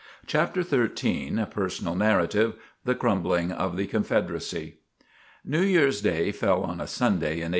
CHAPTER 0.25 0.63
XIII 0.63 1.45
PERSONAL 1.51 1.93
NARRATIVE 1.93 2.55
THE 2.85 2.95
CRUMBLING 2.95 3.51
OF 3.51 3.77
THE 3.77 3.85
CONFEDERACY 3.85 4.79
New 5.45 5.61
Year's 5.61 6.01
day 6.01 6.31
fell 6.31 6.63
on 6.63 6.81
a 6.81 6.87
Sunday 6.87 7.33
in 7.35 7.49
1865. 7.49 7.49